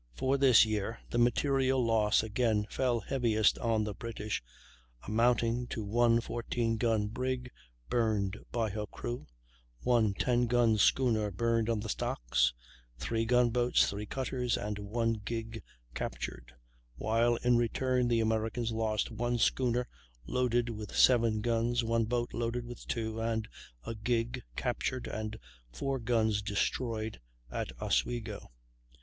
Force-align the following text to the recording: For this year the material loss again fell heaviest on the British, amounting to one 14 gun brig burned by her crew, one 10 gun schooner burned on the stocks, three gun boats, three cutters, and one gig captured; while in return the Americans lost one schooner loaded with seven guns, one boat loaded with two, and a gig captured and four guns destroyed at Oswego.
For 0.15 0.35
this 0.35 0.65
year 0.65 0.99
the 1.11 1.19
material 1.19 1.79
loss 1.85 2.23
again 2.23 2.65
fell 2.71 3.01
heaviest 3.01 3.59
on 3.59 3.83
the 3.83 3.93
British, 3.93 4.41
amounting 5.05 5.67
to 5.67 5.83
one 5.83 6.19
14 6.19 6.77
gun 6.77 7.05
brig 7.05 7.51
burned 7.87 8.39
by 8.51 8.71
her 8.71 8.87
crew, 8.87 9.27
one 9.81 10.15
10 10.15 10.47
gun 10.47 10.79
schooner 10.79 11.29
burned 11.29 11.69
on 11.69 11.81
the 11.81 11.87
stocks, 11.87 12.51
three 12.97 13.25
gun 13.25 13.51
boats, 13.51 13.87
three 13.87 14.07
cutters, 14.07 14.57
and 14.57 14.79
one 14.79 15.21
gig 15.23 15.61
captured; 15.93 16.51
while 16.95 17.35
in 17.35 17.55
return 17.57 18.07
the 18.07 18.21
Americans 18.21 18.71
lost 18.71 19.11
one 19.11 19.37
schooner 19.37 19.87
loaded 20.25 20.69
with 20.71 20.95
seven 20.95 21.41
guns, 21.41 21.83
one 21.83 22.05
boat 22.05 22.33
loaded 22.33 22.65
with 22.65 22.87
two, 22.87 23.21
and 23.21 23.47
a 23.85 23.93
gig 23.93 24.41
captured 24.55 25.05
and 25.05 25.37
four 25.71 25.99
guns 25.99 26.41
destroyed 26.41 27.21
at 27.51 27.69
Oswego. 27.79 28.49